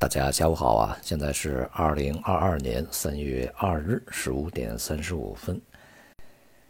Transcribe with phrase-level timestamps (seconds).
[0.00, 0.96] 大家下午好啊！
[1.02, 5.60] 现在是二零二二年三月二日十五点三十五分。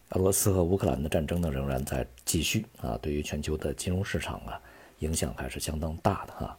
[0.08, 4.60] 俄罗斯和乌克兰的战争呢，仍然在继续啊，对于全球的金融市场啊，
[4.98, 6.58] 影响还是相当大的哈。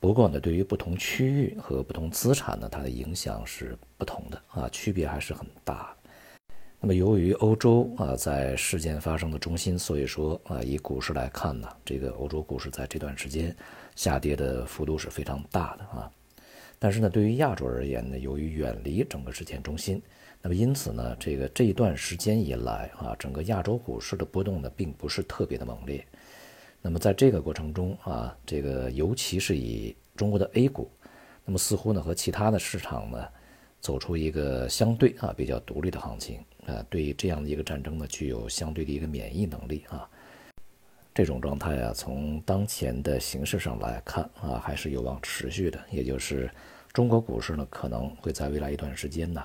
[0.00, 5.94] 不过呢，对于不同区域和不同资产呢，它的影响是不同的啊，区别还是很大。
[6.78, 13.54] 那么，由于欧洲啊在事件发生的中心，所以说啊，以股市来看呢，这个欧洲股市在这段时间
[13.94, 16.10] 下跌的幅度是非常大的啊。
[16.78, 20.00] 但是呢，对于亚洲而言呢，由于远离整个事件中心。
[20.42, 26.06] 那么因此呢，这个这一段时间以来啊，整个亚洲股市的波动呢，并不是特别的猛烈。
[26.82, 30.88] 那么在这个过程中啊，这个尤其是以中国的 A 股，
[31.44, 33.26] 那么似乎呢和其他的市场呢，
[33.80, 40.08] 走出一个相对啊比较独立的行情啊，对这样的一个战争呢，具有相对的一个免疫能力啊。
[41.14, 45.80] 这种状态啊，从当前的形势上来看啊，还是有望持续的。
[45.90, 46.50] 也就是
[46.92, 49.42] 中国股市呢，可能会在未来一段时间呢。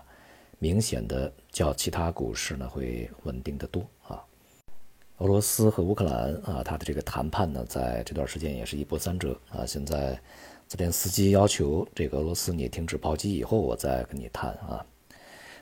[0.59, 4.21] 明显的较其他股市呢会稳定的多啊。
[5.19, 9.65] 俄罗斯和乌克兰啊，它的这个谈判呢，在这段时间也是一波三折啊。
[9.65, 10.19] 现在
[10.67, 14.85] 泽连斯基要求这个俄罗斯你停止炮击以后，我再跟你谈啊。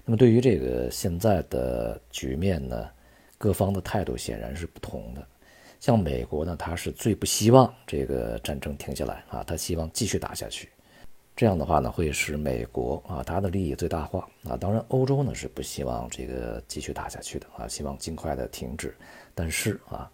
[0.09, 2.89] 那么对于这个现在的局面呢，
[3.37, 5.23] 各方的态度显然是不同的。
[5.79, 10.67] 像美国呢，他是最不希望这个战争停下来啊，他希望继续打下去。
[11.35, 14.57] 这样的话呢，会使美国啊，他的利益最大化啊。
[14.57, 18.95] 当然，欧洲呢是不希望这个继续打下去的啊，希望尽快的停止。
[19.35, 20.11] 但是啊，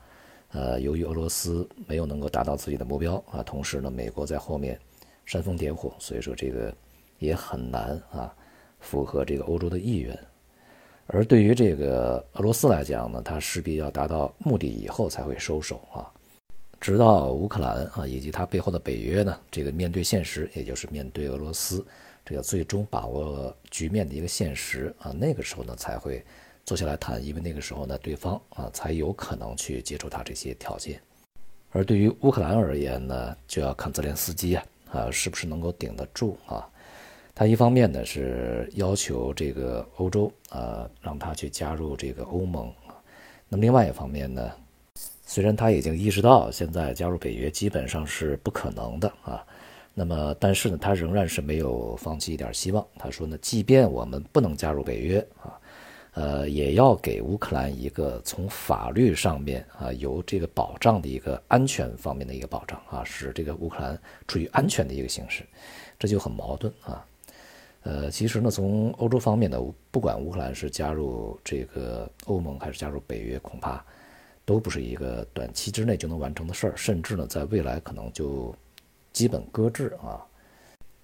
[0.52, 4.78] 呃，由于俄罗斯没有能够达到自己的目标啊，同时呢，美国在后面
[5.26, 6.76] 煽风点火，所以说这个
[7.20, 8.36] 也很难啊，
[8.80, 10.18] 符合这个欧洲的意愿。
[11.08, 16.09] 而对于这个俄罗斯来讲呢，它势必要达到目的以后才会收手啊。
[16.81, 21.86] 直到乌克兰啊，以及它背后的北约呢，这个面对现实，也就是面对俄罗斯
[22.26, 26.23] 这个最终把握局面的一个现实啊，那个时候呢才会
[26.64, 31.00] 坐下来谈，因为那个时候呢，对方啊才有可能去接受他这些条件。
[31.72, 36.68] 而对于乌克兰而言呢，就要看泽连斯基啊啊是不是能够顶得住啊。
[37.35, 42.73] 他一方面呢是要求这个欧洲啊让他去加入这个欧盟，
[43.50, 44.51] 那么另外一方面呢。
[45.28, 49.44] 虽然他已经意识到现在加入北约基本上是不可能的啊，
[49.95, 52.85] 那么但是呢，他仍然是没有放弃一点希望。
[52.95, 55.59] 他说呢，即便我们不能加入北约啊，
[56.13, 65.44] 呃，也要给乌克兰一个从法律上面啊有这个保障的一个安全方面的一个保障啊，使这个乌克兰处于安全的一个形势，
[65.97, 67.03] 这就很矛盾啊。
[67.85, 69.57] 呃，其实呢，从欧洲方面呢，
[69.90, 73.81] 不管乌克兰是加入这个欧盟还是加入北约，恐怕。
[74.47, 78.53] 都不是一个短期之内就能完成的事儿，甚至呢，在未来可能就
[79.12, 80.22] 基本搁置啊。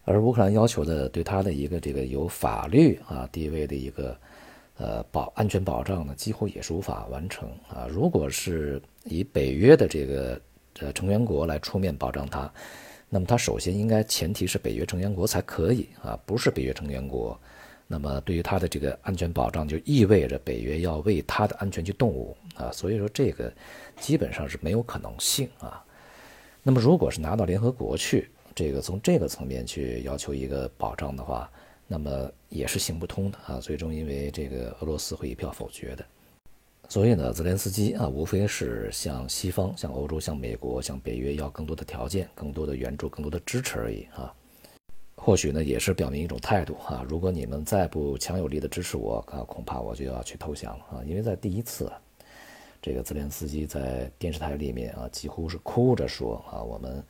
[0.06, 4.16] 而乌克兰要求的对他的一个这个有法律啊地位的一个
[4.78, 7.88] 呃保安全保障呢，几乎也是无法完成啊。
[7.90, 10.40] 如果是以北约的这个
[10.80, 12.42] 呃成员国来出面保障他，
[13.14, 17.38] 那么他首先应该前提是北约成员国才可以啊，不是北约成员国。
[17.86, 23.52] 那么，对于他的这个安全保障，就意味着北约要为他的安全去动武啊，所以说这个
[24.00, 25.84] 基本上是没有可能性啊。
[26.64, 31.52] 那么，如果是拿到联合国去，这个从这个层面去要求一个保障的话，
[31.86, 33.60] 那么也是行不通的啊。
[33.60, 36.06] 最终，因为这个俄罗斯会一票否决的，
[36.92, 44.36] 所以呢，泽连斯基啊，无非是向西方、向欧洲、向美国、向北约要更多的条件、更多的援助、更多的支持而已啊。
[45.16, 47.02] 或许呢，也是表明一种态度啊。
[47.08, 51.04] 如果你们再不强有力的支持我啊，恐怕我就要去投降了啊。
[51.06, 51.90] 因为在第一次，
[52.82, 57.02] 这个泽连斯基在电视台里面啊，几乎是哭着说啊，我们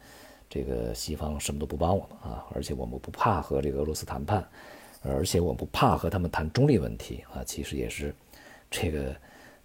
[0.48, 4.48] 这个西方什么都不帮我们啊，而且我们不怕和这个俄罗斯谈判，
[5.02, 7.44] 而且我们不怕和他们谈中立问题啊。
[7.44, 8.14] 其实也是
[8.70, 9.16] 这个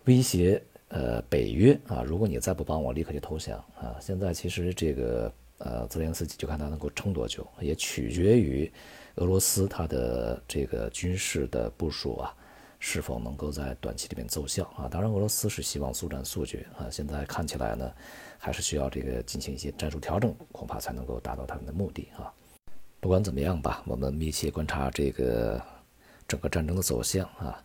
[0.07, 3.95] 威胁呃北约啊，如果你再不帮我，立刻就投降啊。
[4.01, 5.33] 现在其实这个。
[5.59, 8.71] 呃，泽连斯基就看他能够撑多久，也取决于
[9.15, 12.35] 俄罗斯他的这个军事的部署啊，
[12.79, 14.87] 是否能够在短期里面奏效啊。
[14.87, 16.91] 当然，俄罗斯是希望速战速决啊。
[16.91, 17.91] 现在看起来呢，
[18.37, 22.31] 还是需要这个进行一些战术调整，恐怕才能够达到他们的目的啊。
[23.01, 25.59] 不管怎么样吧，我们密切观察这个
[26.29, 27.65] 整个战争的走向啊。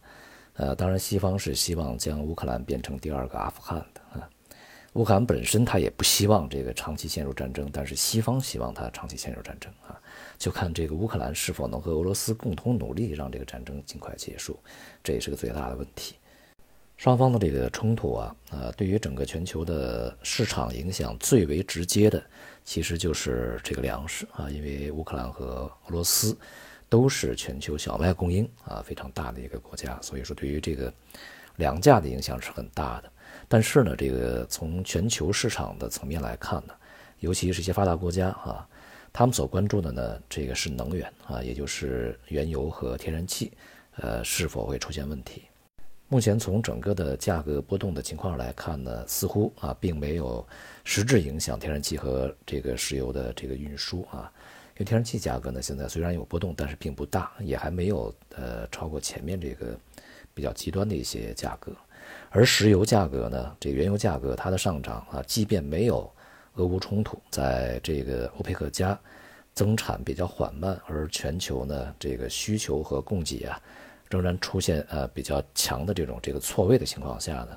[0.54, 4.30] 呃，当然，西方是希望将乌克兰变成第二个阿富汗的啊。
[4.94, 9.98] 乌克兰本身他也不希望这个长期陷入战争，但是西方希望他长期陷入战争啊，
[10.38, 14.60] 就看这个乌克兰是否能和俄罗斯共同努力让这个战争尽快结束，
[15.02, 16.16] 这也是个最大的问题。
[16.98, 22.22] 双方的这个冲突啊，呃，对于整个全球的市场影响最为直接的，
[22.66, 26.38] 其实就是这个粮食啊，因为乌克兰和俄罗斯
[26.92, 30.94] 都是全球小麦供应啊非常大的一个国家，所以说对于这个
[31.56, 33.10] 粮价的影响是很大的。
[33.48, 36.74] 但是呢，这个从全球市场的层面来看呢，
[37.22, 38.68] 尤其是一些发达国家啊，
[39.14, 43.54] 他们所关注的呢，这个是能源啊，也就是原油和天然气，
[43.96, 45.44] 呃，是否会出现问题？
[46.10, 50.46] 目前从整个的价格波动的情况来看呢，似乎啊，并没有
[50.84, 54.30] 实质影响天然气和这个石油的这个运输啊。
[54.82, 59.78] 因为天然气价格呢，现在虽然有波动，但是并不大，也还没有呃超过前面这个
[60.34, 61.72] 比较极端的一些价格。
[62.32, 66.12] 而石油价格呢，这原油价格它的上涨啊，即便没有
[66.56, 69.00] 俄乌冲突，在这个欧佩克加
[69.54, 73.62] 增产比较缓慢，而全球呢这个需求和供给啊
[74.10, 77.56] 仍然出现呃比较强的这种这个错位的情况下呢，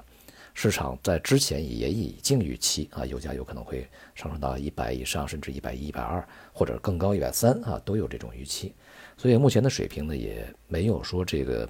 [0.54, 8.72] 市场在之前也已经预期啊油价有可能会上升到一百以上，甚至一百一、一百二或者更高一百三啊都有这种预期，
[9.18, 11.68] 所以目前的水平呢也没有说这个。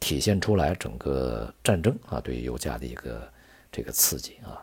[0.00, 3.26] 体现出来整个战争啊对于油价的一个
[3.72, 4.60] 这个刺激啊，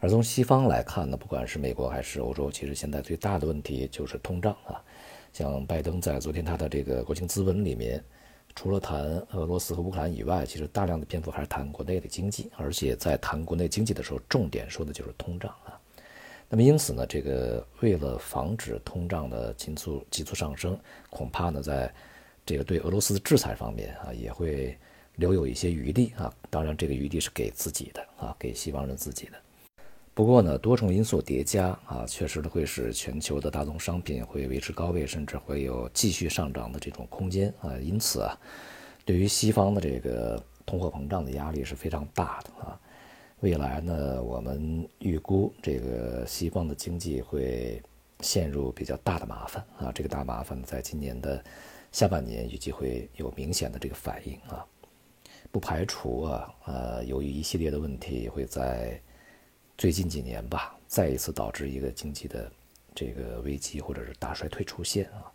[0.00, 4.82] 而从西方来看呢，不管是美国还是欧洲，其实现在最大的问题就是通胀啊。
[5.32, 8.02] 像拜登在昨天他的这个国情咨文里面，
[8.54, 9.02] 除了谈
[9.32, 15.78] 俄罗斯和乌克兰以外，其实大量的篇幅还是谈国内的经济，而且在谈国内经济的时候，重点说的就是通胀啊。
[16.48, 20.78] 那么因此呢，这个为了防止通胀的急速急速上升，
[21.10, 21.92] 恐怕呢在。
[22.46, 24.76] 这个对俄罗斯的制裁方面啊，也会
[25.14, 26.30] 留有一些余地啊。
[26.50, 29.32] 当然，这个余地是给自己的啊，给西方人自己的。
[30.14, 37.76] 不过呢，多重因素叠加啊，确实会使全球的大宗商品会维持高位，甚至会有继续上涨的这种空间啊。
[37.78, 38.38] 因此啊，
[39.04, 42.80] 对于西方的这个通货膨胀的压力是非常大的啊。
[43.40, 47.82] 未来呢，我们预估这个西方的经济会
[48.20, 49.92] 陷入比较大的麻烦啊。
[49.92, 51.42] 这个大麻烦在今年的。
[51.92, 54.66] 下半年预计会有明显的这个反应啊，
[55.52, 59.00] 不排除啊，呃，由于一系列的问题，会在
[59.76, 62.50] 最近几年吧，再一次导致一个经济的
[62.94, 65.30] 这个危机或者是大衰退出现啊。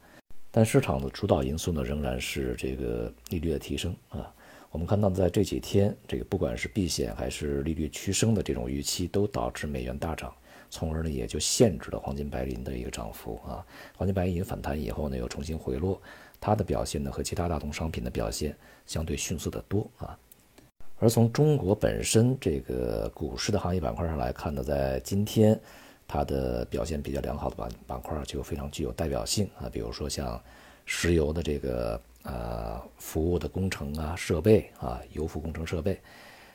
[0.50, 4.34] 但市场的主导因素呢，仍然是这个利率的提升啊。
[4.72, 10.34] 我们看到在这几天，这个不管是避险还是利率趋升的这种预期，都导致美元大涨。
[10.70, 13.66] 从而呢，也就限制了黄金白银的一个涨幅啊。
[13.98, 16.02] 黄金白银反弹以后呢，又重新回落，
[16.40, 20.18] 它的表现呢和其他大宗商品的表现相对迅速的多啊。
[21.00, 25.60] 而从中国本身这个股市的行业板块上来看呢，在今天
[26.08, 29.70] 它的表现比较良好的板板块就非常具有代表性啊。
[29.72, 30.42] 比如说像
[30.86, 36.00] 石油的这个呃服务的工程啊、设备啊、油服工程设备。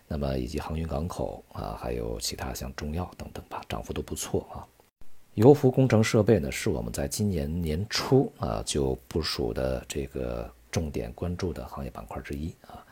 [0.07, 4.61] 那么以及航运港口啊，还有其他像中药等等吧，涨幅都不错啊。
[5.33, 12.85] 油服工程设备呢，是我们在今年年初啊就部署的这个重点关注的行业板块之一啊。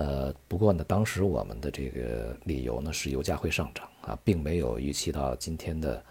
[0.00, 6.04] 呃，不过呢，当时我们的这个理由呢是油价会上涨啊，并没有预期到今天的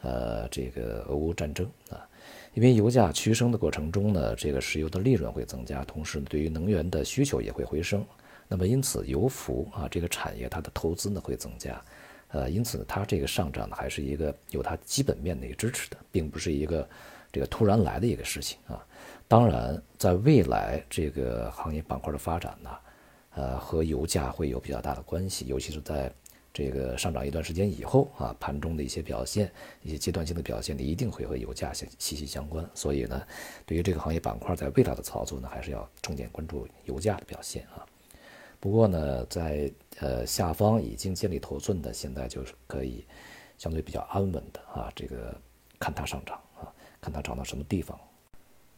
[0.00, 2.00] 呃这个俄乌战争啊。
[2.54, 8.02] 因为油价趋升的过程中呢，这个石油的利润会增加，同时对于能源的需求也会回升。
[8.48, 11.78] 那么因此，油服啊这个产业它的投资呢会增加，
[12.28, 16.88] 呃，因此它这个上涨呢还是一个有它基本面的一个支持的，并不是一个
[17.30, 18.82] 这个突然来的一个事情啊。
[19.28, 22.70] 当然，在未来这个行业板块的发展呢，
[23.36, 26.10] 呃，和油价会有比较大的关系，尤其是在
[26.54, 29.52] 这个上涨一段时间以后啊，盘中的一些表现，
[29.82, 32.66] 一些阶段性的表现呢，一定会和油价相息息相关。
[32.74, 33.22] 所以呢，
[33.66, 37.84] 对于这个行业板块在未来的操作呢，还是要重点关注油价的表现啊。
[38.58, 43.04] 不过呢，在呃下方已经建立头寸的，现在就是可以
[43.58, 45.38] 相对比较安稳的啊，这个
[45.78, 48.00] 看它上涨啊，看它涨到什么地方。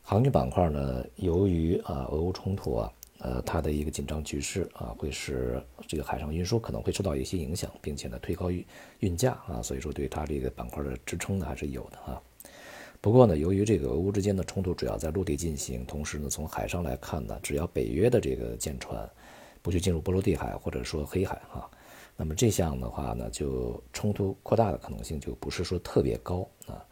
[0.02, 8.64] 航运板块呢，由于啊俄乌冲突啊，呃它的一个紧张局势啊，会使这个海上运输可能会受到一些影响，并且呢推高运
[9.00, 12.20] 运价啊，所以说对它这个板块的支撑呢还是有的啊。
[13.00, 19.08] 不过呢，由于这个俄乌之间的冲突主要在陆地进行，同时呢从海上来看呢，只要北约的这个舰船。
[19.60, 21.68] 不去进入波罗的海或者说黑海啊，
[22.16, 26.82] 那么这项的话呢，就冲突扩大的可能性就不是说特别高啊，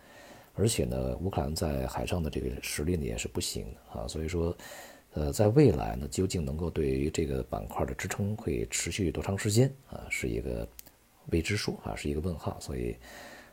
[0.53, 4.55] 而且呢，乌克兰在海上的这个实力呢也是不行的啊，所以说，
[5.17, 9.67] 呃，在未来呢，究竟能够对于这个板块的支撑会持续多长时间？
[9.89, 10.69] 啊，是一个
[11.31, 12.95] 未知数啊，是一个问号，所以，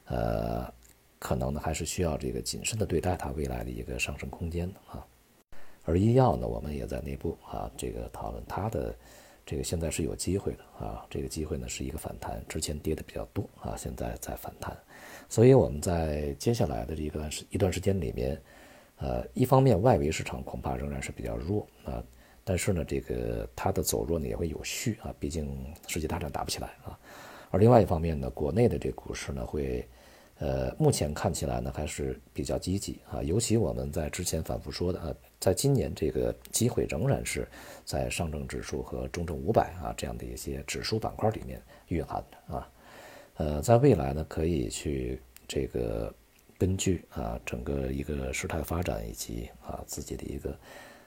[0.04, 0.70] 呃，
[1.20, 5.08] 可能呢还是需要这个谨慎的对待它未来的一个上升空间的啊。
[5.86, 8.94] 而医药呢，我们也在内部啊，这个讨论它的
[9.46, 14.78] 这个现在是有机会的啊，这个机会呢是一个反弹，之前跌的比较多啊，现在在反弹，
[15.30, 18.38] 所以我们在接下来的这一段时一段时间里面，
[19.04, 22.02] 呃，一方面外围市场恐怕仍然是比较弱啊，
[22.46, 25.54] 但是呢，这个它的走弱呢也会有序啊，毕竟
[25.88, 26.98] 世界大战打不起来啊，
[27.52, 29.86] 而另外一方面呢，国内的这股市呢会。
[30.40, 37.48] 呃，目前看起来呢还是比较积极啊，尤其我们在之前反复说的啊，在今年这个机会仍然是
[37.86, 42.70] 在上证指数和中证五百啊这样的一些指数板块里面蕴含的啊。
[43.36, 46.14] 呃，在未来呢，可以去这个
[46.64, 50.58] 根据啊整个一个事态发展以及啊自己的一个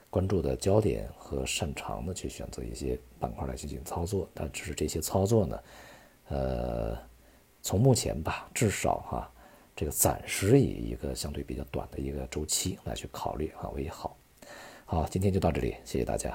[0.07, 5.59] 关注的焦点和擅长的去选择一些板块来进行操作，但只是这些操作呢，
[6.27, 6.97] 呃。
[7.63, 9.29] 从目前吧，至少哈，
[9.75, 14.15] 这个暂时以一个相对比较短的一个周期来去考虑啊为好。
[14.85, 16.31] 好，今天就到这里，谢谢大家。